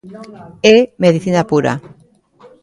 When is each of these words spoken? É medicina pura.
É 0.75 0.77
medicina 1.03 1.47
pura. 1.51 1.73